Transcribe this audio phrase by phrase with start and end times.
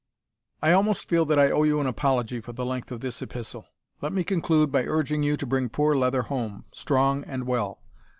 [0.63, 3.67] "I almost feel that I owe you an apology for the length of this epistle.
[4.01, 7.83] Let me conclude by urging you to bring poor Leather home, strong and well.